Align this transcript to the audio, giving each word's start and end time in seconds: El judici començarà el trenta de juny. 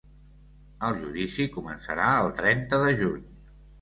El 0.87 0.95
judici 1.01 1.47
començarà 1.57 2.07
el 2.25 2.33
trenta 2.41 2.81
de 2.85 2.97
juny. 3.03 3.23